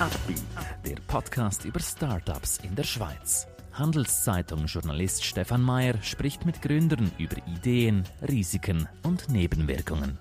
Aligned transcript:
Upbeat, 0.00 0.42
der 0.84 0.96
Podcast 1.06 1.64
über 1.64 1.78
Startups 1.78 2.58
in 2.64 2.74
der 2.74 2.82
Schweiz. 2.82 3.46
Handelszeitung-Journalist 3.74 5.24
Stefan 5.24 5.62
Mayer 5.62 6.02
spricht 6.02 6.44
mit 6.44 6.62
Gründern 6.62 7.12
über 7.16 7.36
Ideen, 7.46 8.02
Risiken 8.28 8.88
und 9.04 9.28
Nebenwirkungen. 9.28 10.18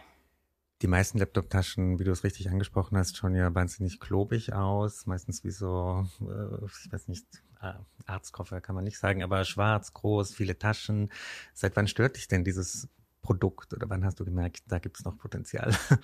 Die 0.81 0.87
meisten 0.87 1.17
Laptop-Taschen, 1.17 1.97
wie 1.97 2.03
du 2.03 2.11
es 2.11 2.23
richtig 2.23 2.49
angesprochen 2.49 2.97
hast, 2.97 3.15
schauen 3.15 3.35
ja 3.35 3.55
wahnsinnig 3.55 3.99
klobig 3.99 4.53
aus. 4.53 5.05
Meistens 5.05 5.43
wie 5.43 5.51
so, 5.51 6.05
äh, 6.21 6.65
ich 6.65 6.91
weiß 6.91 7.07
nicht, 7.07 7.25
äh, 7.61 7.73
Arztkoffer 8.05 8.59
kann 8.59 8.75
man 8.75 8.83
nicht 8.83 8.99
sagen, 8.99 9.23
aber 9.23 9.45
schwarz, 9.45 9.93
groß, 9.93 10.35
viele 10.35 10.59
Taschen. 10.59 11.11
Seit 11.53 11.75
wann 11.77 11.87
stört 11.87 12.17
dich 12.17 12.27
denn 12.27 12.43
dieses 12.43 12.89
Produkt 13.21 13.73
oder 13.73 13.89
wann 13.89 14.03
hast 14.03 14.19
du 14.19 14.25
gemerkt, 14.25 14.63
da 14.67 14.79
gibt 14.79 14.97
es 14.97 15.05
noch 15.05 15.17
Potenzial? 15.17 15.73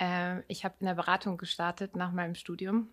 Äh, 0.00 0.40
ich 0.48 0.64
habe 0.64 0.74
in 0.80 0.86
der 0.86 0.94
Beratung 0.94 1.36
gestartet 1.36 1.96
nach 1.96 2.12
meinem 2.12 2.34
Studium 2.34 2.88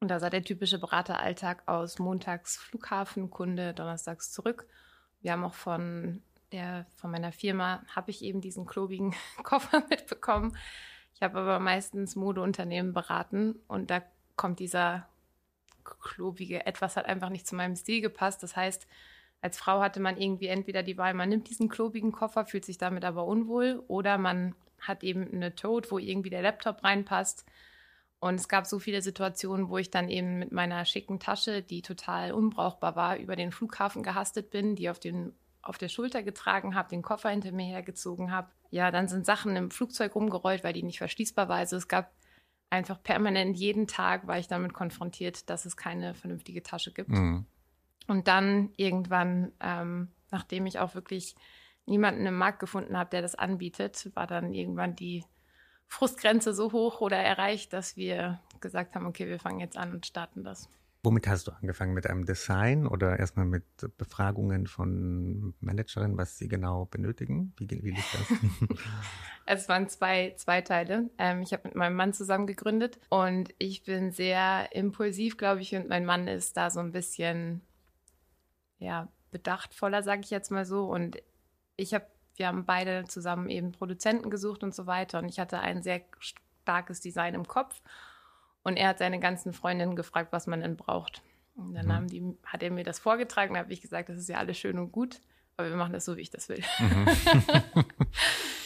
und 0.00 0.08
da 0.08 0.20
sah 0.20 0.30
der 0.30 0.44
typische 0.44 0.78
Berateralltag 0.78 1.62
aus. 1.66 1.98
Montags 1.98 2.56
Flughafenkunde, 2.56 3.74
donnerstags 3.74 4.30
zurück. 4.32 4.66
Wir 5.20 5.32
haben 5.32 5.44
auch 5.44 5.54
von 5.54 6.22
der, 6.52 6.86
von 6.96 7.10
meiner 7.10 7.32
Firma, 7.32 7.82
habe 7.94 8.10
ich 8.10 8.22
eben 8.22 8.40
diesen 8.40 8.66
klobigen 8.66 9.14
Koffer 9.42 9.84
mitbekommen. 9.90 10.56
Ich 11.14 11.22
habe 11.22 11.38
aber 11.38 11.58
meistens 11.58 12.14
Modeunternehmen 12.14 12.92
beraten 12.92 13.56
und 13.66 13.90
da 13.90 14.02
kommt 14.36 14.60
dieser 14.60 15.08
klobige 15.84 16.66
etwas 16.66 16.96
hat 16.96 17.06
einfach 17.06 17.30
nicht 17.30 17.46
zu 17.46 17.56
meinem 17.56 17.74
Stil 17.74 18.00
gepasst. 18.00 18.42
Das 18.42 18.54
heißt, 18.54 18.86
als 19.40 19.58
Frau 19.58 19.80
hatte 19.80 20.00
man 20.00 20.16
irgendwie 20.16 20.46
entweder 20.46 20.82
die 20.82 20.98
Wahl, 20.98 21.14
man 21.14 21.28
nimmt 21.28 21.48
diesen 21.48 21.68
klobigen 21.68 22.12
Koffer, 22.12 22.44
fühlt 22.44 22.64
sich 22.64 22.78
damit 22.78 23.04
aber 23.04 23.26
unwohl 23.26 23.82
oder 23.88 24.18
man 24.18 24.54
hat 24.80 25.02
eben 25.02 25.32
eine 25.32 25.54
Tote, 25.54 25.90
wo 25.90 25.98
irgendwie 25.98 26.30
der 26.30 26.42
Laptop 26.42 26.84
reinpasst 26.84 27.44
und 28.20 28.34
es 28.34 28.48
gab 28.48 28.66
so 28.66 28.78
viele 28.78 29.00
Situationen, 29.00 29.68
wo 29.68 29.78
ich 29.78 29.90
dann 29.90 30.08
eben 30.08 30.38
mit 30.38 30.50
meiner 30.50 30.84
schicken 30.84 31.20
Tasche, 31.20 31.62
die 31.62 31.82
total 31.82 32.32
unbrauchbar 32.32 32.96
war, 32.96 33.16
über 33.16 33.36
den 33.36 33.52
Flughafen 33.52 34.02
gehastet 34.02 34.50
bin, 34.50 34.74
die 34.74 34.90
auf, 34.90 34.98
den, 34.98 35.32
auf 35.62 35.78
der 35.78 35.88
Schulter 35.88 36.24
getragen 36.24 36.74
habe, 36.74 36.88
den 36.88 37.02
Koffer 37.02 37.30
hinter 37.30 37.52
mir 37.52 37.66
hergezogen 37.66 38.32
habe. 38.32 38.50
Ja, 38.70 38.90
dann 38.90 39.06
sind 39.06 39.24
Sachen 39.24 39.54
im 39.54 39.70
Flugzeug 39.70 40.16
rumgerollt, 40.16 40.64
weil 40.64 40.72
die 40.72 40.82
nicht 40.82 40.98
verschließbar 40.98 41.48
war. 41.48 41.56
Also 41.56 41.76
es 41.76 41.86
gab 41.86 42.12
einfach 42.70 43.02
permanent 43.02 43.56
jeden 43.56 43.86
Tag 43.86 44.26
war 44.26 44.38
ich 44.38 44.48
damit 44.48 44.74
konfrontiert, 44.74 45.48
dass 45.48 45.64
es 45.64 45.76
keine 45.76 46.14
vernünftige 46.14 46.62
Tasche 46.62 46.92
gibt. 46.92 47.10
Mhm. 47.10 47.46
Und 48.08 48.26
dann 48.26 48.72
irgendwann, 48.76 49.52
ähm, 49.60 50.08
nachdem 50.30 50.66
ich 50.66 50.78
auch 50.80 50.94
wirklich 50.94 51.36
niemanden 51.86 52.26
im 52.26 52.36
Markt 52.36 52.58
gefunden 52.58 52.98
habe, 52.98 53.10
der 53.10 53.22
das 53.22 53.36
anbietet, 53.36 54.10
war 54.14 54.26
dann 54.26 54.52
irgendwann 54.52 54.96
die 54.96 55.24
Frustgrenze 55.88 56.52
so 56.54 56.72
hoch 56.72 57.00
oder 57.00 57.16
erreicht, 57.16 57.72
dass 57.72 57.96
wir 57.96 58.40
gesagt 58.60 58.94
haben, 58.94 59.06
okay, 59.06 59.26
wir 59.26 59.40
fangen 59.40 59.60
jetzt 59.60 59.76
an 59.76 59.92
und 59.92 60.06
starten 60.06 60.44
das. 60.44 60.68
Womit 61.02 61.28
hast 61.28 61.46
du 61.46 61.52
angefangen? 61.52 61.94
Mit 61.94 62.08
einem 62.08 62.26
Design 62.26 62.86
oder 62.86 63.18
erstmal 63.18 63.46
mit 63.46 63.64
Befragungen 63.96 64.66
von 64.66 65.54
Managerinnen, 65.60 66.18
was 66.18 66.38
sie 66.38 66.48
genau 66.48 66.86
benötigen? 66.86 67.54
Wie, 67.56 67.70
wie 67.70 67.90
lief 67.90 68.12
das? 68.12 68.38
es 69.46 69.68
waren 69.68 69.88
zwei, 69.88 70.34
zwei 70.36 70.60
Teile. 70.60 71.08
Ähm, 71.16 71.42
ich 71.42 71.52
habe 71.52 71.68
mit 71.68 71.76
meinem 71.76 71.94
Mann 71.94 72.12
zusammen 72.12 72.46
gegründet 72.46 72.98
und 73.10 73.54
ich 73.58 73.84
bin 73.84 74.10
sehr 74.10 74.68
impulsiv, 74.72 75.36
glaube 75.36 75.62
ich, 75.62 75.74
und 75.74 75.88
mein 75.88 76.04
Mann 76.04 76.26
ist 76.26 76.56
da 76.56 76.68
so 76.68 76.80
ein 76.80 76.92
bisschen, 76.92 77.62
ja, 78.78 79.08
bedachtvoller, 79.30 80.02
sage 80.02 80.22
ich 80.22 80.30
jetzt 80.30 80.50
mal 80.50 80.64
so. 80.64 80.86
Und 80.86 81.16
ich 81.76 81.94
habe 81.94 82.06
wir 82.38 82.46
haben 82.46 82.64
beide 82.64 83.04
zusammen 83.04 83.50
eben 83.50 83.72
Produzenten 83.72 84.30
gesucht 84.30 84.62
und 84.62 84.74
so 84.74 84.86
weiter. 84.86 85.18
Und 85.18 85.28
ich 85.28 85.40
hatte 85.40 85.60
ein 85.60 85.82
sehr 85.82 86.02
starkes 86.20 87.00
Design 87.00 87.34
im 87.34 87.46
Kopf. 87.46 87.80
Und 88.62 88.76
er 88.76 88.88
hat 88.88 88.98
seine 88.98 89.18
ganzen 89.18 89.52
Freundinnen 89.52 89.96
gefragt, 89.96 90.32
was 90.32 90.46
man 90.46 90.60
denn 90.60 90.76
braucht. 90.76 91.22
Und 91.56 91.74
dann 91.74 91.86
mhm. 91.86 91.92
haben 91.92 92.08
die, 92.08 92.36
hat 92.44 92.62
er 92.62 92.70
mir 92.70 92.84
das 92.84 92.98
vorgetragen. 92.98 93.54
Da 93.54 93.60
habe 93.60 93.72
ich 93.72 93.80
gesagt, 93.80 94.08
das 94.08 94.18
ist 94.18 94.28
ja 94.28 94.38
alles 94.38 94.58
schön 94.58 94.78
und 94.78 94.92
gut, 94.92 95.20
aber 95.56 95.68
wir 95.68 95.76
machen 95.76 95.92
das 95.92 96.04
so, 96.04 96.16
wie 96.16 96.20
ich 96.20 96.30
das 96.30 96.48
will. 96.48 96.62
Mhm. 96.78 97.08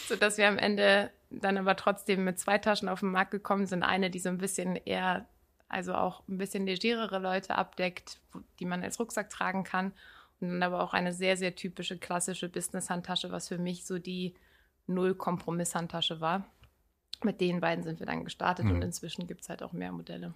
so 0.07 0.15
dass 0.15 0.37
wir 0.37 0.47
am 0.47 0.59
Ende 0.59 1.09
dann 1.31 1.57
aber 1.57 1.75
trotzdem 1.75 2.23
mit 2.23 2.39
zwei 2.39 2.59
Taschen 2.59 2.89
auf 2.89 2.99
den 2.99 3.11
Markt 3.11 3.31
gekommen 3.31 3.65
sind. 3.65 3.81
Eine, 3.81 4.11
die 4.11 4.19
so 4.19 4.29
ein 4.29 4.37
bisschen 4.37 4.75
eher, 4.75 5.25
also 5.67 5.95
auch 5.95 6.21
ein 6.27 6.37
bisschen 6.37 6.67
legerere 6.67 7.17
Leute 7.17 7.55
abdeckt, 7.55 8.19
die 8.59 8.65
man 8.65 8.83
als 8.83 8.99
Rucksack 8.99 9.31
tragen 9.31 9.63
kann 9.63 9.93
dann 10.49 10.63
aber 10.63 10.83
auch 10.83 10.93
eine 10.93 11.13
sehr, 11.13 11.37
sehr 11.37 11.55
typische 11.55 11.97
klassische 11.97 12.49
Business-Handtasche, 12.49 13.31
was 13.31 13.47
für 13.47 13.57
mich 13.57 13.85
so 13.85 13.99
die 13.99 14.35
Null-Kompromiss-Handtasche 14.87 16.21
war. 16.21 16.45
Mit 17.23 17.41
den 17.41 17.61
beiden 17.61 17.83
sind 17.83 17.99
wir 17.99 18.05
dann 18.05 18.23
gestartet 18.23 18.65
mhm. 18.65 18.71
und 18.71 18.81
inzwischen 18.81 19.27
gibt 19.27 19.41
es 19.41 19.49
halt 19.49 19.63
auch 19.63 19.73
mehr 19.73 19.91
Modelle. 19.91 20.33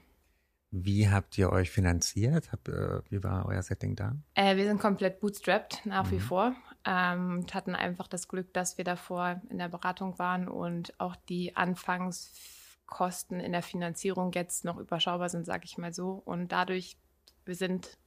Wie 0.72 1.10
habt 1.10 1.38
ihr 1.38 1.52
euch 1.52 1.72
finanziert? 1.72 2.52
Hab, 2.52 2.68
äh, 2.68 3.02
wie 3.10 3.24
war 3.24 3.46
euer 3.46 3.62
Setting 3.62 3.96
da? 3.96 4.16
Äh, 4.34 4.58
wir 4.58 4.66
sind 4.66 4.80
komplett 4.80 5.20
bootstrapped 5.20 5.86
nach 5.86 6.08
mhm. 6.08 6.12
wie 6.12 6.20
vor 6.20 6.56
ähm, 6.86 7.40
und 7.40 7.54
hatten 7.54 7.74
einfach 7.76 8.08
das 8.08 8.28
Glück, 8.28 8.54
dass 8.54 8.78
wir 8.78 8.84
davor 8.86 9.42
in 9.50 9.60
der 9.60 9.70
Beratung 9.70 10.20
waren 10.20 10.50
und 10.50 11.00
auch 11.00 11.16
die 11.30 11.56
Anfangskosten 11.56 13.40
in 13.40 13.54
der 13.54 13.64
Finanzierung 13.64 14.34
jetzt 14.34 14.66
noch 14.66 14.78
überschaubar 14.78 15.30
sind, 15.30 15.46
sage 15.46 15.64
ich 15.66 15.78
mal 15.78 15.94
so. 15.94 16.22
Und 16.26 16.52
dadurch, 16.52 16.98
wir 17.46 17.56
sind 17.56 17.98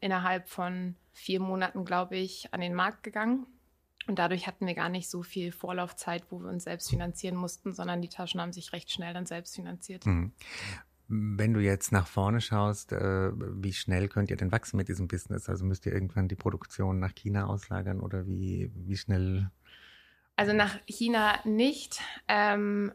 innerhalb 0.00 0.48
von 0.48 0.96
vier 1.12 1.40
Monaten, 1.40 1.84
glaube 1.84 2.16
ich, 2.16 2.52
an 2.52 2.60
den 2.60 2.74
Markt 2.74 3.02
gegangen. 3.02 3.46
Und 4.06 4.18
dadurch 4.18 4.46
hatten 4.46 4.66
wir 4.66 4.74
gar 4.74 4.88
nicht 4.88 5.10
so 5.10 5.22
viel 5.22 5.52
Vorlaufzeit, 5.52 6.24
wo 6.30 6.40
wir 6.40 6.48
uns 6.48 6.64
selbst 6.64 6.88
finanzieren 6.88 7.36
mussten, 7.36 7.74
sondern 7.74 8.00
die 8.00 8.08
Taschen 8.08 8.40
haben 8.40 8.52
sich 8.52 8.72
recht 8.72 8.90
schnell 8.90 9.12
dann 9.12 9.26
selbst 9.26 9.54
finanziert. 9.54 10.06
Mhm. 10.06 10.32
Wenn 11.08 11.52
du 11.54 11.60
jetzt 11.60 11.92
nach 11.92 12.06
vorne 12.06 12.40
schaust, 12.40 12.92
äh, 12.92 13.30
wie 13.34 13.72
schnell 13.72 14.08
könnt 14.08 14.30
ihr 14.30 14.36
denn 14.36 14.52
wachsen 14.52 14.76
mit 14.76 14.88
diesem 14.88 15.08
Business? 15.08 15.48
Also 15.48 15.64
müsst 15.64 15.84
ihr 15.86 15.92
irgendwann 15.92 16.28
die 16.28 16.36
Produktion 16.36 16.98
nach 16.98 17.14
China 17.14 17.46
auslagern 17.46 18.00
oder 18.00 18.26
wie, 18.26 18.70
wie 18.74 18.96
schnell? 18.96 19.50
Also 20.36 20.52
nach 20.52 20.78
China 20.86 21.38
nicht. 21.44 22.00
Ähm, 22.28 22.92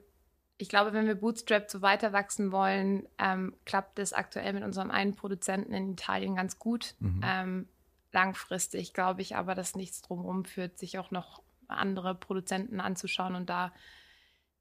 ich 0.64 0.70
glaube, 0.70 0.94
wenn 0.94 1.08
wir 1.08 1.16
Bootstrap 1.16 1.70
so 1.70 1.82
weiter 1.82 2.14
wachsen 2.14 2.54
wollen, 2.54 3.06
ähm, 3.20 3.54
klappt 3.66 4.00
es 4.00 4.14
aktuell 4.14 4.54
mit 4.54 4.64
unserem 4.64 4.92
einen 4.92 5.14
Produzenten 5.14 5.74
in 5.74 5.92
Italien 5.92 6.36
ganz 6.36 6.58
gut. 6.58 6.96
Mhm. 7.00 7.22
Ähm, 7.22 7.68
langfristig 8.14 8.94
glaube 8.94 9.22
ich 9.22 9.36
aber, 9.36 9.56
dass 9.56 9.76
nichts 9.76 10.02
drumherum 10.02 10.46
führt, 10.46 10.80
sich 10.80 10.98
auch 11.00 11.12
noch 11.12 11.44
andere 11.68 12.16
Produzenten 12.16 12.80
anzuschauen 12.80 13.36
und 13.36 13.50
da 13.50 13.74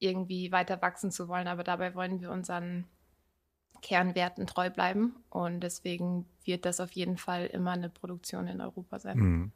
irgendwie 0.01 0.51
weiter 0.51 0.83
wachsen 0.83 1.13
zu 1.13 1.29
wollen. 1.29 1.47
Aber 1.47 1.63
dabei 1.63 1.95
wollen 1.95 2.21
wir 2.21 2.33
unseren 2.33 2.89
Kernwerten 3.81 4.49
treu 4.49 4.71
bleiben. 4.71 5.15
Und 5.31 5.61
deswegen 5.61 6.27
wird 6.43 6.65
das 6.65 6.81
auf 6.81 6.91
jeden 6.91 7.17
Fall 7.17 7.47
immer 7.47 7.71
eine 7.71 7.91
Produktion 7.91 8.49
in 8.49 8.61
Europa 8.61 8.99
sein. 8.99 9.19
Mhm. 9.19 9.53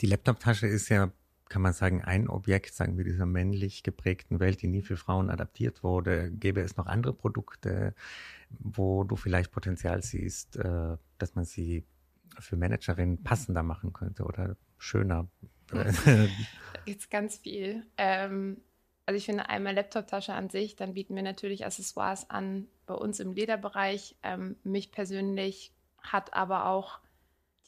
Die 0.00 0.06
Laptop-Tasche 0.06 0.66
ist 0.68 0.88
ja 0.88 1.12
kann 1.52 1.60
man 1.60 1.74
sagen, 1.74 2.00
ein 2.00 2.30
Objekt, 2.30 2.72
sagen 2.72 2.96
wir, 2.96 3.04
dieser 3.04 3.26
männlich 3.26 3.82
geprägten 3.82 4.40
Welt, 4.40 4.62
die 4.62 4.68
nie 4.68 4.80
für 4.80 4.96
Frauen 4.96 5.28
adaptiert 5.28 5.82
wurde. 5.82 6.30
Gäbe 6.30 6.62
es 6.62 6.78
noch 6.78 6.86
andere 6.86 7.12
Produkte, 7.12 7.94
wo 8.48 9.04
du 9.04 9.16
vielleicht 9.16 9.52
Potenzial 9.52 10.02
siehst, 10.02 10.56
äh, 10.56 10.96
dass 11.18 11.34
man 11.34 11.44
sie 11.44 11.84
für 12.38 12.56
Managerinnen 12.56 13.22
passender 13.22 13.62
machen 13.62 13.92
könnte 13.92 14.24
oder 14.24 14.56
schöner? 14.78 15.28
da 15.66 15.84
gibt 16.86 17.10
ganz 17.10 17.36
viel. 17.36 17.84
Ähm, 17.98 18.62
also 19.04 19.18
ich 19.18 19.26
finde 19.26 19.50
einmal 19.50 19.74
Laptop-Tasche 19.74 20.32
an 20.32 20.48
sich, 20.48 20.74
dann 20.74 20.94
bieten 20.94 21.14
wir 21.14 21.22
natürlich 21.22 21.66
Accessoires 21.66 22.30
an 22.30 22.66
bei 22.86 22.94
uns 22.94 23.20
im 23.20 23.32
Lederbereich. 23.32 24.16
Ähm, 24.22 24.56
mich 24.64 24.90
persönlich 24.90 25.74
hat 25.98 26.32
aber 26.32 26.64
auch 26.64 26.98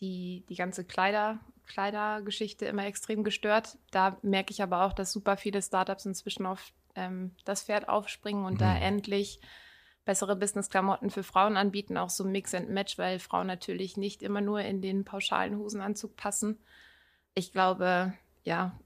die, 0.01 0.47
die 0.49 0.57
ganze 0.57 0.85
Kleider, 0.85 1.39
Kleidergeschichte 1.67 2.67
immer 2.67 2.87
extrem 2.87 3.25
gestört. 3.25 3.79
Da 3.91 4.19
merke 4.23 4.53
ich 4.53 4.63
aber 4.63 4.85
auch, 4.85 4.93
dass 4.93 5.13
super 5.13 5.37
viele 5.37 5.63
Startups 5.63 6.07
inzwischen 6.07 6.47
auf 6.47 6.73
ähm, 6.95 7.33
das 7.45 7.65
Pferd 7.65 7.89
aufspringen 7.89 8.45
und 8.45 8.55
mhm. 8.55 8.59
da 8.59 8.77
endlich 8.77 9.41
bessere 10.05 10.37
Business-Klamotten 10.37 11.11
für 11.11 11.23
Frauen 11.23 11.57
anbieten, 11.57 11.97
auch 11.97 12.11
so 12.11 12.25
Mix 12.25 12.55
and 12.55 12.69
Match, 12.69 12.99
weil 12.99 13.19
Frauen 13.19 13.47
natürlich 13.47 13.97
nicht 13.97 14.23
immer 14.23 14.41
nur 14.41 14.61
in 14.61 14.83
den 14.83 15.05
pauschalen 15.05 15.59
Hosenanzug 15.59 16.17
passen. 16.17 16.59
Ich 17.35 17.53
glaube, 17.53 18.13
ja, 18.45 18.79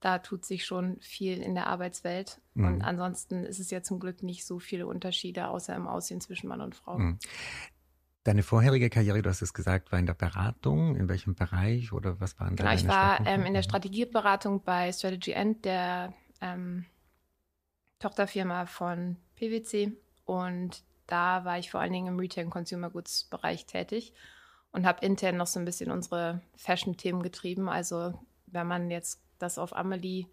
da 0.00 0.18
tut 0.18 0.44
sich 0.44 0.64
schon 0.64 0.98
viel 1.00 1.40
in 1.40 1.54
der 1.54 1.68
Arbeitswelt. 1.68 2.40
Mhm. 2.54 2.66
Und 2.66 2.82
ansonsten 2.82 3.44
ist 3.44 3.60
es 3.60 3.70
ja 3.70 3.82
zum 3.82 4.00
Glück 4.00 4.22
nicht 4.22 4.44
so 4.44 4.58
viele 4.58 4.86
Unterschiede, 4.86 5.48
außer 5.48 5.74
im 5.76 5.86
Aussehen 5.86 6.20
zwischen 6.20 6.48
Mann 6.48 6.60
und 6.60 6.74
Frau. 6.74 6.98
Mhm. 6.98 7.18
Deine 8.24 8.44
vorherige 8.44 8.88
Karriere, 8.88 9.20
du 9.20 9.30
hast 9.30 9.42
es 9.42 9.52
gesagt, 9.52 9.90
war 9.90 9.98
in 9.98 10.06
der 10.06 10.14
Beratung. 10.14 10.94
In 10.94 11.08
welchem 11.08 11.34
Bereich 11.34 11.92
oder 11.92 12.20
was 12.20 12.38
waren 12.38 12.54
genau, 12.54 12.72
ich 12.72 12.86
war 12.86 13.26
ähm, 13.26 13.44
in 13.44 13.54
der 13.54 13.62
Strategieberatung 13.62 14.62
bei 14.62 14.92
Strategy 14.92 15.32
End, 15.32 15.64
der 15.64 16.14
ähm, 16.40 16.84
Tochterfirma 17.98 18.66
von 18.66 19.16
PwC. 19.36 19.92
Und 20.24 20.84
da 21.06 21.44
war 21.44 21.58
ich 21.58 21.70
vor 21.70 21.80
allen 21.80 21.92
Dingen 21.92 22.08
im 22.08 22.18
Retail- 22.18 22.44
und 22.44 22.50
Consumer 22.50 22.90
Goods 22.90 23.24
Bereich 23.24 23.66
tätig 23.66 24.12
und 24.70 24.86
habe 24.86 25.04
intern 25.04 25.36
noch 25.36 25.48
so 25.48 25.58
ein 25.58 25.64
bisschen 25.64 25.90
unsere 25.90 26.42
Fashion-Themen 26.56 27.22
getrieben. 27.22 27.68
Also 27.68 28.14
wenn 28.46 28.68
man 28.68 28.90
jetzt 28.90 29.20
das 29.38 29.58
auf 29.58 29.74
Amelie 29.74 30.26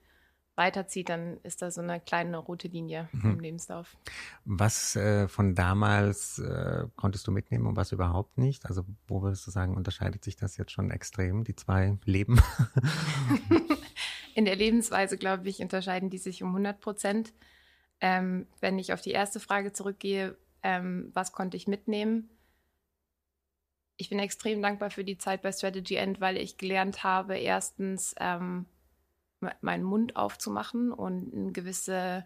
weiterzieht, 0.60 1.10
dann 1.10 1.38
ist 1.42 1.64
da 1.64 1.72
so 1.72 1.82
eine 1.82 2.00
kleine 2.00 2.38
rote 2.38 2.68
Linie 2.68 3.10
mhm. 3.12 3.32
im 3.32 3.40
Lebenslauf. 3.40 3.98
Was 4.46 4.96
äh, 4.96 5.28
von 5.28 5.56
damals 5.56 6.38
äh, 6.38 6.86
konntest 6.96 7.26
du 7.26 7.32
mitnehmen 7.32 7.66
und 7.66 7.76
was 7.76 7.92
überhaupt 7.92 8.38
nicht? 8.38 8.68
Also 8.68 8.86
wo 9.08 9.24
würdest 9.24 9.48
du 9.48 9.52
sagen, 9.52 9.76
unterscheidet 9.76 10.24
sich 10.24 10.36
das 10.36 10.58
jetzt 10.58 10.72
schon 10.72 10.92
extrem, 10.92 11.44
die 11.44 11.56
zwei 11.56 11.98
Leben? 12.06 12.40
In 14.36 14.46
der 14.46 14.56
Lebensweise, 14.56 15.18
glaube 15.18 15.50
ich, 15.50 15.62
unterscheiden 15.62 16.10
die 16.10 16.18
sich 16.20 16.44
um 16.44 16.50
100 16.50 16.80
Prozent. 16.80 17.34
Ähm, 18.02 18.46
wenn 18.60 18.78
ich 18.80 18.94
auf 18.94 19.02
die 19.02 19.12
erste 19.12 19.40
Frage 19.40 19.74
zurückgehe, 19.74 20.38
ähm, 20.62 21.10
was 21.14 21.32
konnte 21.32 21.58
ich 21.58 21.68
mitnehmen? 21.68 22.30
Ich 23.98 24.10
bin 24.10 24.20
extrem 24.20 24.62
dankbar 24.62 24.92
für 24.92 25.04
die 25.04 25.18
Zeit 25.18 25.42
bei 25.42 25.52
Strategy 25.52 25.96
End, 25.96 26.22
weil 26.22 26.38
ich 26.38 26.58
gelernt 26.58 27.04
habe, 27.04 27.38
erstens, 27.38 28.16
ähm, 28.20 28.66
meinen 29.62 29.84
Mund 29.84 30.16
aufzumachen 30.16 30.92
und 30.92 31.34
eine 31.34 31.52
gewisse, 31.52 32.26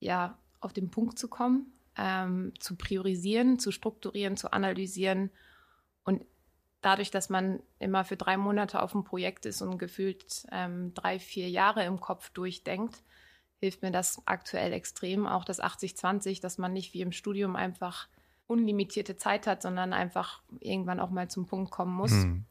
ja, 0.00 0.38
auf 0.60 0.72
den 0.72 0.90
Punkt 0.90 1.18
zu 1.18 1.28
kommen, 1.28 1.72
ähm, 1.96 2.52
zu 2.58 2.76
priorisieren, 2.76 3.58
zu 3.58 3.72
strukturieren, 3.72 4.36
zu 4.36 4.52
analysieren. 4.52 5.30
Und 6.04 6.24
dadurch, 6.80 7.10
dass 7.10 7.28
man 7.28 7.60
immer 7.78 8.04
für 8.04 8.16
drei 8.16 8.36
Monate 8.36 8.82
auf 8.82 8.92
dem 8.92 9.04
Projekt 9.04 9.46
ist 9.46 9.62
und 9.62 9.78
gefühlt 9.78 10.46
ähm, 10.52 10.94
drei, 10.94 11.18
vier 11.18 11.48
Jahre 11.48 11.84
im 11.84 12.00
Kopf 12.00 12.30
durchdenkt, 12.30 13.02
hilft 13.60 13.82
mir 13.82 13.90
das 13.90 14.22
aktuell 14.26 14.72
extrem. 14.72 15.26
Auch 15.26 15.44
das 15.44 15.60
80-20, 15.60 16.40
dass 16.40 16.58
man 16.58 16.72
nicht 16.72 16.94
wie 16.94 17.00
im 17.00 17.12
Studium 17.12 17.56
einfach 17.56 18.08
unlimitierte 18.46 19.16
Zeit 19.16 19.46
hat, 19.46 19.62
sondern 19.62 19.92
einfach 19.92 20.42
irgendwann 20.60 21.00
auch 21.00 21.10
mal 21.10 21.28
zum 21.28 21.46
Punkt 21.46 21.70
kommen 21.70 21.94
muss. 21.94 22.12
Mhm. 22.12 22.44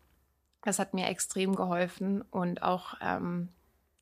Das 0.61 0.79
hat 0.79 0.93
mir 0.93 1.07
extrem 1.07 1.55
geholfen 1.55 2.21
und 2.21 2.61
auch 2.61 2.95
ähm, 3.01 3.49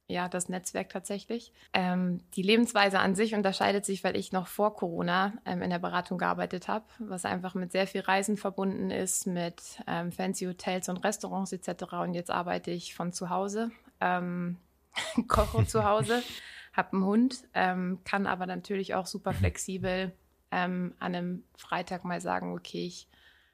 ja, 0.08 0.30
das 0.30 0.50
Netzwerk 0.50 0.90
tatsächlich. 0.90 1.52
Ähm, 1.74 2.20
die 2.36 2.44
Lebensweise 2.44 3.00
an 3.00 3.16
sich 3.16 3.34
unterscheidet 3.34 3.86
sich, 3.86 4.04
weil 4.04 4.16
ich 4.16 4.32
noch 4.32 4.48
vor 4.48 4.76
Corona 4.76 5.34
ähm, 5.46 5.64
in 5.64 5.72
der 5.72 5.80
Beratung 5.80 6.20
gearbeitet 6.20 6.68
habe, 6.68 6.86
was 7.00 7.26
einfach 7.26 7.56
mit 7.56 7.72
sehr 7.72 7.88
viel 7.88 8.02
Reisen 8.02 8.38
verbunden 8.38 8.92
ist, 8.92 9.26
mit 9.26 9.82
ähm, 9.88 10.12
fancy 10.12 10.46
Hotels 10.46 10.90
und 10.90 10.98
Restaurants 11.04 11.54
etc. 11.54 11.94
Und 12.04 12.14
jetzt 12.14 12.30
arbeite 12.30 12.70
ich 12.70 12.94
von 12.94 13.14
zu 13.14 13.32
Hause, 13.32 13.72
ähm, 14.00 14.58
koche 15.28 15.66
zu 15.66 15.84
Hause, 15.86 16.22
habe 16.74 16.94
einen 16.94 17.06
Hund, 17.06 17.44
ähm, 17.56 18.00
kann 18.04 18.28
aber 18.28 18.46
natürlich 18.46 18.94
auch 18.94 19.08
super 19.08 19.32
mhm. 19.32 19.38
flexibel 19.38 20.14
ähm, 20.52 20.94
an 21.00 21.16
einem 21.16 21.44
Freitag 21.58 22.06
mal 22.06 22.22
sagen, 22.22 22.54
okay, 22.54 22.86
ich 22.86 23.08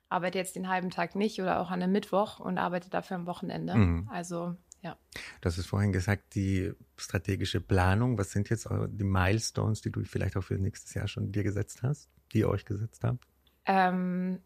arbeite 0.09 0.37
jetzt 0.37 0.57
den 0.57 0.67
halben 0.67 0.89
Tag 0.89 1.15
nicht 1.15 1.41
oder 1.41 1.61
auch 1.61 1.71
an 1.71 1.81
einem 1.81 1.93
Mittwoch 1.93 2.41
und 2.41 2.57
arbeite 2.57 2.89
dafür 2.89 3.15
am 3.15 3.25
Wochenende. 3.25 3.75
Mhm. 3.75 4.09
Also 4.11 4.55
ja. 4.81 4.97
Du 5.41 5.47
hast 5.47 5.57
es 5.57 5.65
vorhin 5.65 5.91
gesagt, 5.91 6.35
die 6.35 6.71
strategische 6.97 7.61
Planung. 7.61 8.17
Was 8.17 8.31
sind 8.31 8.49
jetzt 8.49 8.67
die 8.69 9.03
Milestones, 9.03 9.81
die 9.81 9.91
du 9.91 10.03
vielleicht 10.03 10.37
auch 10.37 10.43
für 10.43 10.55
nächstes 10.55 10.93
Jahr 10.93 11.07
schon 11.07 11.31
dir 11.31 11.43
gesetzt 11.43 11.83
hast, 11.83 12.09
die 12.31 12.39
ihr 12.39 12.49
euch 12.49 12.65
gesetzt 12.65 13.03
habt? 13.03 13.25
Ähm, 13.65 14.39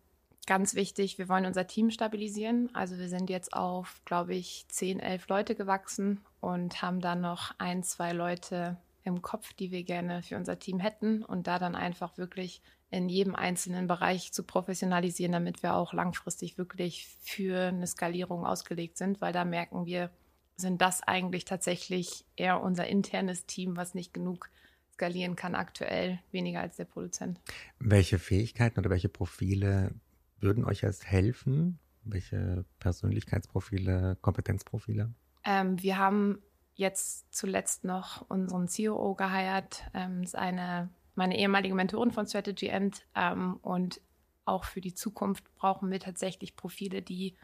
ganz 0.46 0.76
wichtig, 0.76 1.18
wir 1.18 1.30
wollen 1.30 1.46
unser 1.46 1.68
Team 1.68 1.90
stabilisieren. 1.90 2.70
Also 2.74 2.98
wir 2.98 3.10
sind 3.10 3.30
jetzt 3.30 3.54
auf, 3.54 4.02
glaube 4.06 4.36
ich, 4.36 4.66
10, 4.68 5.00
11 5.00 5.28
Leute 5.28 5.56
gewachsen 5.56 6.22
und 6.42 6.82
haben 6.82 7.00
dann 7.00 7.22
noch 7.22 7.54
ein, 7.58 7.84
zwei 7.84 8.12
Leute 8.12 8.78
im 9.04 9.22
Kopf, 9.22 9.54
die 9.54 9.72
wir 9.72 9.84
gerne 9.84 10.24
für 10.24 10.36
unser 10.36 10.60
Team 10.60 10.80
hätten 10.80 11.24
und 11.24 11.48
da 11.48 11.60
dann 11.60 11.76
einfach 11.76 12.18
wirklich 12.18 12.62
in 12.90 13.08
jedem 13.10 13.36
einzelnen 13.36 13.88
Bereich 13.88 14.32
zu 14.32 14.44
professionalisieren, 14.44 15.32
damit 15.32 15.64
wir 15.64 15.76
auch 15.76 15.94
langfristig 15.94 16.58
wirklich 16.58 17.08
für 17.22 17.68
eine 17.68 17.88
Skalierung 17.88 18.46
ausgelegt 18.46 18.98
sind, 18.98 19.22
weil 19.22 19.34
da 19.34 19.46
merken 19.46 19.86
wir, 19.86 20.10
sind 20.58 20.82
das 20.82 21.04
eigentlich 21.04 21.46
tatsächlich 21.46 22.26
eher 22.36 22.62
unser 22.62 22.88
internes 22.88 23.46
Team, 23.46 23.76
was 23.78 23.94
nicht 23.94 24.14
genug 24.14 24.50
skalieren 24.94 25.36
kann 25.36 25.56
aktuell, 25.56 26.20
weniger 26.32 26.62
als 26.62 26.78
der 26.78 26.86
Produzent. 26.86 27.40
Welche 27.80 28.18
Fähigkeiten 28.18 28.80
oder 28.80 28.90
welche 28.90 29.10
Profile 29.10 29.94
würden 30.40 30.64
euch 30.64 30.84
erst 30.84 31.06
helfen? 31.06 31.80
Welche 32.04 32.66
Persönlichkeitsprofile, 32.80 34.18
Kompetenzprofile? 34.22 35.14
Ähm, 35.44 35.82
wir 35.82 35.98
haben 35.98 36.42
jetzt 36.76 37.34
zuletzt 37.34 37.84
noch 37.84 38.30
unseren 38.30 38.68
COO 38.68 39.16
geheiert. 39.16 39.84
Ähm, 39.94 40.24
ist 40.24 40.36
eine, 40.36 40.90
meine 41.16 41.38
ehemalige 41.38 41.76
Mentorin 41.76 42.12
von 42.12 42.28
Strategy 42.28 42.68
End. 42.68 43.06
Ähm, 43.16 43.58
und 43.62 44.02
auch 44.46 44.64
für 44.64 44.82
die 44.82 44.94
Zukunft 44.94 45.44
brauchen 45.56 45.90
wir 45.92 46.00
tatsächlich 46.00 46.56
Profile, 46.56 47.02
die 47.02 47.36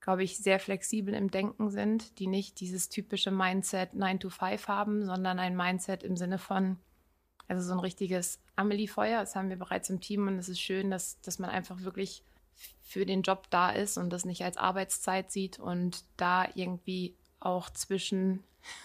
glaube 0.00 0.22
ich, 0.24 0.38
sehr 0.38 0.58
flexibel 0.58 1.14
im 1.14 1.30
Denken 1.30 1.70
sind, 1.70 2.18
die 2.18 2.26
nicht 2.26 2.60
dieses 2.60 2.88
typische 2.88 3.30
Mindset 3.30 3.94
9 3.94 4.20
to 4.20 4.30
5 4.30 4.68
haben, 4.68 5.04
sondern 5.04 5.38
ein 5.38 5.56
Mindset 5.56 6.02
im 6.02 6.16
Sinne 6.16 6.38
von, 6.38 6.78
also 7.48 7.66
so 7.66 7.72
ein 7.72 7.80
richtiges 7.80 8.40
Amelie-Feuer, 8.56 9.20
das 9.20 9.36
haben 9.36 9.50
wir 9.50 9.58
bereits 9.58 9.90
im 9.90 10.00
Team 10.00 10.26
und 10.26 10.38
es 10.38 10.48
ist 10.48 10.60
schön, 10.60 10.90
dass, 10.90 11.20
dass 11.20 11.38
man 11.38 11.50
einfach 11.50 11.82
wirklich 11.82 12.22
für 12.82 13.06
den 13.06 13.22
Job 13.22 13.46
da 13.50 13.70
ist 13.70 13.98
und 13.98 14.10
das 14.10 14.24
nicht 14.24 14.42
als 14.44 14.56
Arbeitszeit 14.56 15.30
sieht 15.30 15.58
und 15.58 16.04
da 16.16 16.48
irgendwie 16.54 17.14
auch 17.38 17.70
zwischen, 17.70 18.42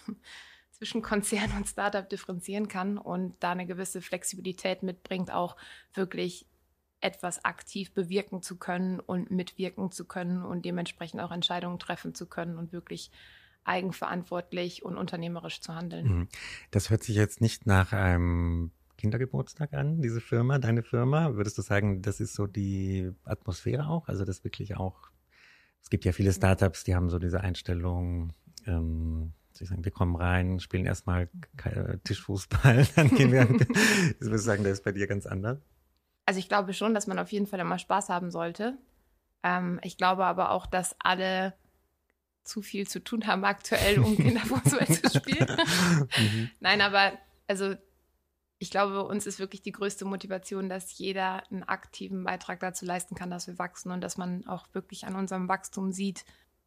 zwischen 0.72 1.02
Konzern 1.02 1.52
und 1.56 1.68
Startup 1.68 2.08
differenzieren 2.08 2.68
kann 2.68 2.98
und 2.98 3.36
da 3.40 3.52
eine 3.52 3.66
gewisse 3.66 4.02
Flexibilität 4.02 4.84
mitbringt, 4.84 5.32
auch 5.32 5.56
wirklich 5.94 6.46
etwas 7.06 7.46
aktiv 7.46 7.94
bewirken 7.94 8.42
zu 8.42 8.58
können 8.58 9.00
und 9.00 9.30
mitwirken 9.30 9.92
zu 9.92 10.06
können 10.06 10.44
und 10.44 10.66
dementsprechend 10.66 11.22
auch 11.22 11.32
Entscheidungen 11.32 11.78
treffen 11.78 12.16
zu 12.16 12.26
können 12.26 12.58
und 12.58 12.74
wirklich 12.74 13.12
eigenverantwortlich 13.64 14.84
und 14.84 14.98
unternehmerisch 14.98 15.62
zu 15.62 15.76
handeln. 15.76 16.08
Mhm. 16.08 16.28
Das 16.72 16.90
hört 16.90 17.04
sich 17.04 17.16
jetzt 17.16 17.42
nicht 17.42 17.68
nach 17.68 17.94
einem 17.94 18.72
Kindergeburtstag 18.98 19.74
an, 19.74 20.02
diese 20.02 20.20
Firma, 20.20 20.58
deine 20.58 20.82
Firma. 20.82 21.36
Würdest 21.36 21.60
du 21.60 21.62
sagen, 21.62 22.02
das 22.02 22.20
ist 22.20 22.34
so 22.34 22.48
die 22.48 23.12
Atmosphäre 23.24 23.88
auch? 23.88 24.08
Also 24.08 24.26
das 24.26 24.44
wirklich 24.44 24.76
auch, 24.76 25.10
es 25.84 25.92
gibt 25.92 26.06
ja 26.06 26.12
viele 26.12 26.34
Startups, 26.34 26.86
die 26.86 26.96
haben 26.96 27.12
so 27.12 27.20
diese 27.20 27.42
Einstellung, 27.42 28.34
ähm, 28.66 29.34
Sie 29.52 29.64
sagen, 29.64 29.86
wir 29.86 29.92
kommen 29.92 30.18
rein, 30.18 30.60
spielen 30.60 30.86
erstmal 30.86 31.30
Tischfußball, 32.04 32.86
dann 32.96 33.10
gehen 33.10 33.32
wir. 33.32 33.44
ich 33.44 33.48
würde 34.20 34.40
sagen, 34.40 34.64
das 34.64 34.74
ist 34.74 34.84
bei 34.84 34.92
dir 34.92 35.08
ganz 35.08 35.26
anders 35.26 35.60
also 36.26 36.40
ich 36.40 36.48
glaube 36.48 36.74
schon, 36.74 36.94
dass 36.94 37.08
man 37.08 37.20
auf 37.20 37.32
jeden 37.32 37.48
Fall 37.48 37.60
immer 37.60 37.80
Spaß 37.80 38.10
haben 38.10 38.32
sollte. 38.32 38.78
Ähm, 39.44 39.80
ich 39.84 39.98
glaube 39.98 40.26
aber 40.26 40.52
auch, 40.52 40.66
dass 40.66 40.96
alle 41.00 41.54
zu 42.44 42.62
viel 42.62 42.88
zu 42.88 43.04
tun 43.04 43.28
haben 43.28 43.44
aktuell, 43.44 44.00
um 44.00 44.16
Kinderfußball 44.16 44.88
zu 44.88 45.20
spielen. 45.20 45.48
mhm. 46.18 46.52
Nein, 46.60 46.82
aber 46.82 47.14
also 47.48 47.76
ich 48.58 48.72
glaube, 48.72 49.04
uns 49.04 49.28
ist 49.28 49.40
wirklich 49.40 49.62
die 49.62 49.72
größte 49.72 50.06
Motivation, 50.06 50.70
dass 50.70 50.98
jeder 50.98 51.44
einen 51.52 51.64
aktiven 51.64 52.24
Beitrag 52.24 52.60
dazu 52.62 52.86
leisten 52.86 53.16
kann, 53.16 53.30
dass 53.30 53.48
wir 53.48 53.60
wachsen 53.60 53.92
und 53.92 54.02
dass 54.02 54.18
man 54.18 54.48
auch 54.48 54.68
wirklich 54.74 55.06
an 55.06 55.16
unserem 55.16 55.48
Wachstum 55.50 55.92
sieht, 55.92 56.26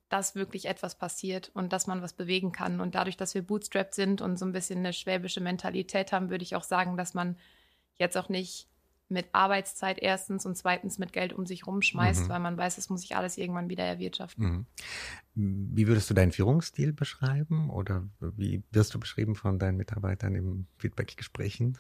dass 0.08 0.34
wirklich 0.34 0.66
etwas 0.66 0.96
passiert 0.96 1.50
und 1.54 1.72
dass 1.72 1.86
man 1.86 2.02
was 2.02 2.12
bewegen 2.12 2.52
kann. 2.52 2.80
Und 2.80 2.94
dadurch, 2.94 3.16
dass 3.16 3.34
wir 3.34 3.42
bootstrapped 3.42 3.94
sind 3.94 4.20
und 4.20 4.38
so 4.38 4.44
ein 4.44 4.52
bisschen 4.52 4.78
eine 4.80 4.92
schwäbische 4.92 5.40
Mentalität 5.40 6.12
haben, 6.12 6.30
würde 6.30 6.44
ich 6.44 6.56
auch 6.56 6.62
sagen, 6.62 6.96
dass 6.96 7.14
man 7.14 7.36
jetzt 7.96 8.16
auch 8.16 8.28
nicht 8.28 8.68
mit 9.08 9.28
Arbeitszeit 9.32 9.98
erstens 9.98 10.44
und 10.44 10.56
zweitens 10.56 10.98
mit 10.98 11.12
Geld 11.12 11.32
um 11.32 11.46
sich 11.46 11.66
rumschmeißt, 11.66 12.24
mhm. 12.24 12.28
weil 12.28 12.40
man 12.40 12.56
weiß, 12.56 12.78
es 12.78 12.90
muss 12.90 13.00
sich 13.00 13.16
alles 13.16 13.38
irgendwann 13.38 13.70
wieder 13.70 13.84
erwirtschaften. 13.84 14.66
Mhm. 15.34 15.70
Wie 15.74 15.86
würdest 15.86 16.10
du 16.10 16.14
deinen 16.14 16.32
Führungsstil 16.32 16.92
beschreiben 16.92 17.70
oder 17.70 18.08
wie 18.20 18.62
wirst 18.70 18.94
du 18.94 19.00
beschrieben 19.00 19.34
von 19.34 19.58
deinen 19.58 19.76
Mitarbeitern 19.76 20.34
im 20.34 20.66
Feedback-Gesprächen? 20.76 21.78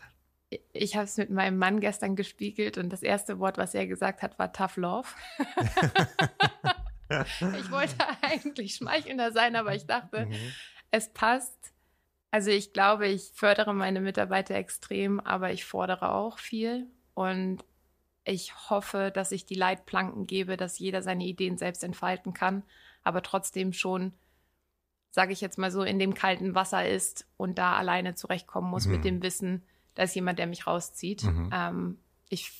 Ich 0.72 0.96
habe 0.96 1.04
es 1.04 1.18
mit 1.18 1.30
meinem 1.30 1.58
Mann 1.58 1.80
gestern 1.80 2.16
gespiegelt 2.16 2.78
und 2.78 2.90
das 2.90 3.02
erste 3.02 3.38
Wort, 3.38 3.58
was 3.58 3.74
er 3.74 3.86
gesagt 3.86 4.22
hat, 4.22 4.38
war 4.38 4.52
Tough 4.52 4.76
Love. 4.76 5.08
ich 7.58 7.70
wollte 7.70 7.94
eigentlich 8.22 8.76
schmeichelnder 8.76 9.32
sein, 9.32 9.56
aber 9.56 9.74
ich 9.74 9.86
dachte, 9.86 10.26
mhm. 10.26 10.34
es 10.90 11.12
passt 11.12 11.74
Also 12.30 12.50
ich 12.50 12.72
glaube, 12.72 13.08
ich 13.08 13.32
fördere 13.34 13.74
meine 13.74 14.00
Mitarbeiter 14.00 14.54
extrem, 14.54 15.20
aber 15.20 15.52
ich 15.52 15.66
fordere 15.66 16.12
auch 16.12 16.38
viel. 16.38 16.86
Und 17.18 17.64
ich 18.22 18.70
hoffe, 18.70 19.10
dass 19.12 19.32
ich 19.32 19.44
die 19.44 19.56
Leitplanken 19.56 20.28
gebe, 20.28 20.56
dass 20.56 20.78
jeder 20.78 21.02
seine 21.02 21.24
Ideen 21.24 21.58
selbst 21.58 21.82
entfalten 21.82 22.32
kann, 22.32 22.62
aber 23.02 23.24
trotzdem 23.24 23.72
schon, 23.72 24.12
sage 25.10 25.32
ich 25.32 25.40
jetzt 25.40 25.58
mal 25.58 25.72
so, 25.72 25.82
in 25.82 25.98
dem 25.98 26.14
kalten 26.14 26.54
Wasser 26.54 26.88
ist 26.88 27.26
und 27.36 27.58
da 27.58 27.76
alleine 27.76 28.14
zurechtkommen 28.14 28.70
muss 28.70 28.86
mhm. 28.86 28.92
mit 28.92 29.04
dem 29.04 29.20
Wissen, 29.24 29.64
da 29.96 30.04
ist 30.04 30.14
jemand, 30.14 30.38
der 30.38 30.46
mich 30.46 30.68
rauszieht. 30.68 31.24
Mhm. 31.24 31.50
Ähm, 31.52 31.98
ich, 32.28 32.52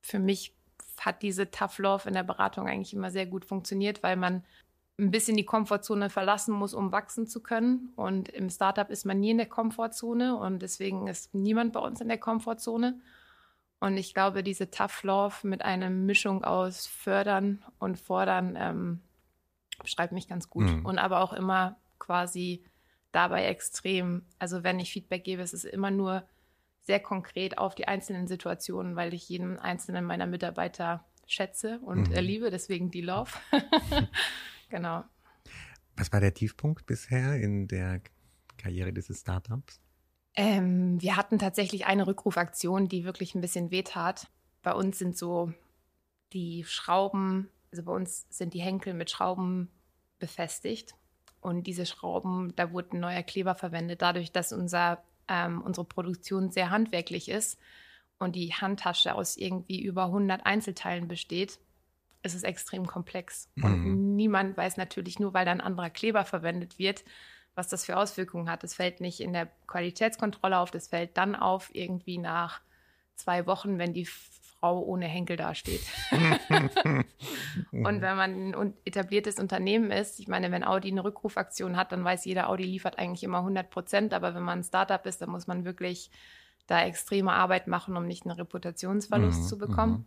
für 0.00 0.18
mich 0.18 0.56
hat 0.98 1.20
diese 1.20 1.50
Tough 1.50 1.76
Love 1.76 2.08
in 2.08 2.14
der 2.14 2.22
Beratung 2.22 2.66
eigentlich 2.66 2.94
immer 2.94 3.10
sehr 3.10 3.26
gut 3.26 3.44
funktioniert, 3.44 4.02
weil 4.02 4.16
man 4.16 4.44
ein 4.98 5.10
bisschen 5.10 5.36
die 5.36 5.44
Komfortzone 5.44 6.08
verlassen 6.08 6.54
muss, 6.54 6.72
um 6.72 6.90
wachsen 6.90 7.26
zu 7.26 7.42
können. 7.42 7.92
Und 7.96 8.30
im 8.30 8.48
Startup 8.48 8.88
ist 8.88 9.04
man 9.04 9.20
nie 9.20 9.32
in 9.32 9.36
der 9.36 9.48
Komfortzone 9.48 10.38
und 10.38 10.62
deswegen 10.62 11.06
ist 11.06 11.34
niemand 11.34 11.74
bei 11.74 11.80
uns 11.80 12.00
in 12.00 12.08
der 12.08 12.16
Komfortzone. 12.16 12.98
Und 13.80 13.96
ich 13.96 14.14
glaube, 14.14 14.42
diese 14.42 14.70
Tough 14.70 15.02
Love 15.02 15.46
mit 15.46 15.62
einer 15.62 15.90
Mischung 15.90 16.42
aus 16.44 16.86
Fördern 16.86 17.62
und 17.78 17.98
Fordern 17.98 18.56
ähm, 18.58 19.00
beschreibt 19.82 20.12
mich 20.12 20.28
ganz 20.28 20.48
gut. 20.48 20.64
Mhm. 20.64 20.86
Und 20.86 20.98
aber 20.98 21.20
auch 21.20 21.32
immer 21.32 21.76
quasi 21.98 22.64
dabei 23.12 23.46
extrem. 23.46 24.26
Also 24.38 24.64
wenn 24.64 24.78
ich 24.80 24.92
Feedback 24.92 25.24
gebe, 25.24 25.42
ist 25.42 25.54
es 25.54 25.64
immer 25.64 25.90
nur 25.90 26.26
sehr 26.80 27.00
konkret 27.00 27.58
auf 27.58 27.74
die 27.74 27.88
einzelnen 27.88 28.26
Situationen, 28.26 28.96
weil 28.96 29.14
ich 29.14 29.28
jeden 29.28 29.58
einzelnen 29.58 30.04
meiner 30.04 30.26
Mitarbeiter 30.26 31.04
schätze 31.26 31.78
und 31.80 32.10
mhm. 32.10 32.16
liebe, 32.16 32.50
deswegen 32.50 32.90
die 32.90 33.00
Love. 33.00 33.30
genau. 34.68 35.04
Was 35.96 36.12
war 36.12 36.20
der 36.20 36.34
Tiefpunkt 36.34 36.86
bisher 36.86 37.36
in 37.40 37.68
der 37.68 38.02
Karriere 38.58 38.92
dieses 38.92 39.20
Startups? 39.20 39.80
Ähm, 40.36 41.00
wir 41.00 41.16
hatten 41.16 41.38
tatsächlich 41.38 41.86
eine 41.86 42.06
Rückrufaktion, 42.06 42.88
die 42.88 43.04
wirklich 43.04 43.34
ein 43.34 43.40
bisschen 43.40 43.70
wehtat. 43.70 44.28
Bei 44.62 44.72
uns 44.72 44.98
sind 44.98 45.16
so 45.16 45.52
die 46.32 46.64
Schrauben, 46.64 47.48
also 47.70 47.84
bei 47.84 47.92
uns 47.92 48.26
sind 48.30 48.54
die 48.54 48.60
Henkel 48.60 48.94
mit 48.94 49.10
Schrauben 49.10 49.70
befestigt. 50.18 50.94
Und 51.40 51.66
diese 51.66 51.86
Schrauben, 51.86 52.54
da 52.56 52.72
wurde 52.72 52.96
ein 52.96 53.00
neuer 53.00 53.22
Kleber 53.22 53.54
verwendet, 53.54 54.02
dadurch, 54.02 54.32
dass 54.32 54.52
unser, 54.52 55.04
ähm, 55.28 55.60
unsere 55.60 55.84
Produktion 55.84 56.50
sehr 56.50 56.70
handwerklich 56.70 57.28
ist 57.28 57.58
und 58.18 58.34
die 58.34 58.54
Handtasche 58.54 59.14
aus 59.14 59.36
irgendwie 59.36 59.82
über 59.82 60.06
100 60.06 60.46
Einzelteilen 60.46 61.06
besteht, 61.06 61.58
ist 62.22 62.34
es 62.34 62.42
extrem 62.42 62.86
komplex. 62.86 63.50
Mhm. 63.56 63.64
Und 63.64 64.16
niemand 64.16 64.56
weiß 64.56 64.78
natürlich 64.78 65.18
nur, 65.18 65.34
weil 65.34 65.44
da 65.44 65.52
ein 65.52 65.60
anderer 65.60 65.90
Kleber 65.90 66.24
verwendet 66.24 66.78
wird, 66.78 67.04
was 67.54 67.68
das 67.68 67.84
für 67.84 67.96
Auswirkungen 67.96 68.50
hat. 68.50 68.62
Das 68.62 68.74
fällt 68.74 69.00
nicht 69.00 69.20
in 69.20 69.32
der 69.32 69.48
Qualitätskontrolle 69.66 70.58
auf, 70.58 70.70
das 70.70 70.88
fällt 70.88 71.16
dann 71.16 71.36
auf 71.36 71.74
irgendwie 71.74 72.18
nach 72.18 72.60
zwei 73.14 73.46
Wochen, 73.46 73.78
wenn 73.78 73.92
die 73.92 74.06
Frau 74.06 74.80
ohne 74.80 75.06
Henkel 75.06 75.36
dasteht. 75.36 75.82
und 77.70 78.00
wenn 78.00 78.16
man 78.16 78.54
ein 78.54 78.74
etabliertes 78.84 79.38
Unternehmen 79.38 79.90
ist, 79.90 80.18
ich 80.18 80.26
meine, 80.26 80.50
wenn 80.50 80.64
Audi 80.64 80.90
eine 80.90 81.04
Rückrufaktion 81.04 81.76
hat, 81.76 81.92
dann 81.92 82.04
weiß 82.04 82.24
jeder, 82.24 82.48
Audi 82.48 82.64
liefert 82.64 82.98
eigentlich 82.98 83.24
immer 83.24 83.38
100 83.38 83.70
Prozent, 83.70 84.14
aber 84.14 84.34
wenn 84.34 84.42
man 84.42 84.60
ein 84.60 84.64
Startup 84.64 85.04
ist, 85.06 85.20
dann 85.22 85.30
muss 85.30 85.46
man 85.46 85.64
wirklich 85.64 86.10
da 86.66 86.82
extreme 86.82 87.32
Arbeit 87.32 87.66
machen, 87.66 87.96
um 87.96 88.06
nicht 88.06 88.24
einen 88.24 88.36
Reputationsverlust 88.36 89.42
mhm, 89.42 89.46
zu 89.46 89.58
bekommen. 89.58 89.92
Mhm. 89.92 90.04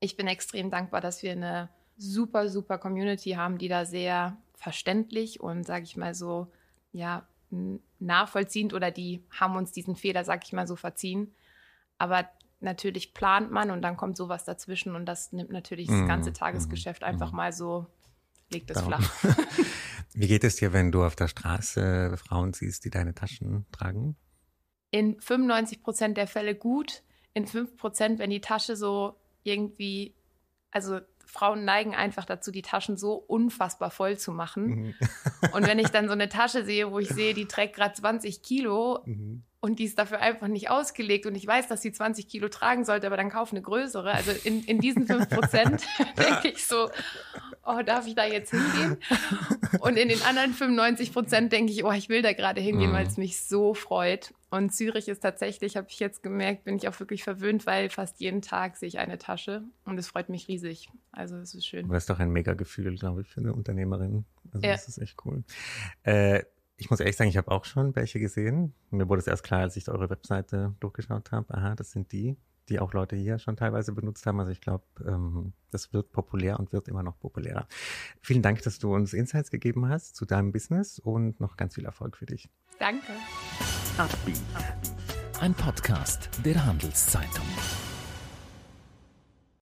Ich 0.00 0.16
bin 0.16 0.26
extrem 0.26 0.70
dankbar, 0.70 1.00
dass 1.00 1.22
wir 1.22 1.32
eine 1.32 1.68
super, 1.96 2.48
super 2.48 2.78
Community 2.78 3.30
haben, 3.30 3.56
die 3.56 3.68
da 3.68 3.84
sehr 3.84 4.36
verständlich 4.54 5.40
und, 5.40 5.64
sage 5.64 5.84
ich 5.84 5.96
mal 5.96 6.14
so, 6.14 6.50
ja, 6.92 7.26
nachvollziehend 7.98 8.72
oder 8.72 8.90
die 8.90 9.24
haben 9.30 9.56
uns 9.56 9.72
diesen 9.72 9.96
Fehler, 9.96 10.24
sag 10.24 10.44
ich 10.44 10.52
mal 10.52 10.66
so, 10.66 10.76
verziehen. 10.76 11.34
Aber 11.98 12.28
natürlich 12.60 13.12
plant 13.12 13.50
man 13.50 13.70
und 13.70 13.82
dann 13.82 13.96
kommt 13.96 14.16
sowas 14.16 14.44
dazwischen 14.44 14.94
und 14.94 15.06
das 15.06 15.32
nimmt 15.32 15.50
natürlich 15.50 15.88
das 15.88 16.06
ganze 16.06 16.30
mhm, 16.30 16.34
Tagesgeschäft 16.34 17.02
mhm, 17.02 17.08
einfach 17.08 17.30
mhm. 17.30 17.36
mal 17.36 17.52
so, 17.52 17.86
legt 18.50 18.70
es 18.70 18.80
flach. 18.80 19.10
Wie 20.14 20.28
geht 20.28 20.44
es 20.44 20.56
dir, 20.56 20.72
wenn 20.72 20.92
du 20.92 21.04
auf 21.04 21.16
der 21.16 21.28
Straße 21.28 22.16
Frauen 22.16 22.52
siehst, 22.52 22.84
die 22.84 22.90
deine 22.90 23.14
Taschen 23.14 23.66
tragen? 23.72 24.16
In 24.90 25.20
95 25.20 25.82
Prozent 25.82 26.16
der 26.16 26.26
Fälle 26.26 26.54
gut, 26.54 27.02
in 27.34 27.46
5 27.46 27.76
Prozent, 27.76 28.18
wenn 28.18 28.30
die 28.30 28.42
Tasche 28.42 28.76
so 28.76 29.16
irgendwie, 29.42 30.14
also 30.70 31.00
Frauen 31.26 31.64
neigen 31.64 31.94
einfach 31.94 32.24
dazu, 32.24 32.50
die 32.50 32.62
Taschen 32.62 32.96
so 32.96 33.14
unfassbar 33.14 33.90
voll 33.90 34.18
zu 34.18 34.32
machen. 34.32 34.66
Mhm. 34.66 34.94
und 35.52 35.66
wenn 35.66 35.78
ich 35.78 35.88
dann 35.88 36.06
so 36.06 36.12
eine 36.12 36.28
Tasche 36.28 36.64
sehe, 36.64 36.90
wo 36.90 36.98
ich 36.98 37.08
sehe, 37.08 37.34
die 37.34 37.46
trägt 37.46 37.76
gerade 37.76 37.94
20 37.94 38.42
Kilo 38.42 39.00
mhm. 39.04 39.42
und 39.60 39.78
die 39.78 39.84
ist 39.84 39.98
dafür 39.98 40.20
einfach 40.20 40.48
nicht 40.48 40.70
ausgelegt 40.70 41.26
und 41.26 41.34
ich 41.34 41.46
weiß, 41.46 41.68
dass 41.68 41.82
sie 41.82 41.92
20 41.92 42.28
Kilo 42.28 42.48
tragen 42.48 42.84
sollte, 42.84 43.06
aber 43.06 43.16
dann 43.16 43.30
kaufe 43.30 43.52
eine 43.52 43.62
größere. 43.62 44.12
Also 44.12 44.32
in, 44.44 44.62
in 44.64 44.80
diesen 44.80 45.06
5 45.06 45.28
Prozent 45.28 45.82
denke 46.18 46.48
ich 46.48 46.66
so, 46.66 46.90
oh, 47.64 47.82
darf 47.84 48.06
ich 48.06 48.14
da 48.14 48.24
jetzt 48.24 48.50
hingehen? 48.50 48.98
Und 49.80 49.96
in 49.96 50.08
den 50.08 50.22
anderen 50.22 50.52
95 50.52 51.12
Prozent 51.12 51.52
denke 51.52 51.72
ich, 51.72 51.84
oh, 51.84 51.92
ich 51.92 52.08
will 52.08 52.22
da 52.22 52.32
gerade 52.32 52.60
hingehen, 52.60 52.90
mhm. 52.90 52.94
weil 52.94 53.06
es 53.06 53.16
mich 53.16 53.40
so 53.40 53.74
freut. 53.74 54.34
Und 54.50 54.74
Zürich 54.74 55.08
ist 55.08 55.20
tatsächlich, 55.20 55.76
habe 55.76 55.86
ich 55.88 55.98
jetzt 55.98 56.22
gemerkt, 56.22 56.64
bin 56.64 56.76
ich 56.76 56.86
auch 56.88 56.98
wirklich 57.00 57.24
verwöhnt, 57.24 57.64
weil 57.66 57.88
fast 57.88 58.20
jeden 58.20 58.42
Tag 58.42 58.76
sehe 58.76 58.88
ich 58.88 58.98
eine 58.98 59.18
Tasche 59.18 59.62
und 59.84 59.98
es 59.98 60.08
freut 60.08 60.28
mich 60.28 60.48
riesig. 60.48 60.90
Also 61.10 61.36
es 61.36 61.54
ist 61.54 61.66
schön. 61.66 61.88
Das 61.88 62.02
ist 62.02 62.10
doch 62.10 62.18
ein 62.18 62.30
mega 62.30 62.54
Gefühl, 62.54 62.94
glaube 62.96 63.22
ich, 63.22 63.28
für 63.28 63.40
eine 63.40 63.54
Unternehmerin. 63.54 64.24
Also 64.52 64.66
ja. 64.66 64.72
das 64.72 64.88
ist 64.88 64.98
echt 64.98 65.16
cool. 65.24 65.42
Äh, 66.02 66.42
ich 66.76 66.90
muss 66.90 67.00
ehrlich 67.00 67.16
sagen, 67.16 67.30
ich 67.30 67.36
habe 67.36 67.50
auch 67.50 67.64
schon 67.64 67.94
welche 67.94 68.18
gesehen. 68.18 68.74
Mir 68.90 69.08
wurde 69.08 69.20
es 69.20 69.26
erst 69.26 69.44
klar, 69.44 69.60
als 69.60 69.76
ich 69.76 69.88
eure 69.88 70.10
Webseite 70.10 70.74
durchgeschaut 70.80 71.30
habe. 71.32 71.54
Aha, 71.54 71.74
das 71.74 71.92
sind 71.92 72.12
die, 72.12 72.36
die 72.68 72.80
auch 72.80 72.92
Leute 72.92 73.16
hier 73.16 73.38
schon 73.38 73.56
teilweise 73.56 73.92
benutzt 73.92 74.26
haben. 74.26 74.40
Also 74.40 74.52
ich 74.52 74.60
glaube, 74.60 74.84
ähm, 75.06 75.52
das 75.70 75.92
wird 75.92 76.12
populär 76.12 76.58
und 76.58 76.72
wird 76.72 76.88
immer 76.88 77.02
noch 77.02 77.18
populärer. 77.18 77.66
Vielen 78.20 78.42
Dank, 78.42 78.62
dass 78.62 78.78
du 78.78 78.94
uns 78.94 79.12
Insights 79.12 79.50
gegeben 79.50 79.88
hast 79.88 80.16
zu 80.16 80.24
deinem 80.24 80.52
Business 80.52 80.98
und 80.98 81.40
noch 81.40 81.56
ganz 81.56 81.74
viel 81.74 81.84
Erfolg 81.84 82.16
für 82.16 82.26
dich. 82.26 82.48
Danke. 82.78 83.12
Ein 85.40 85.54
Podcast 85.54 86.30
der 86.44 86.64
Handelszeitung. 86.64 87.46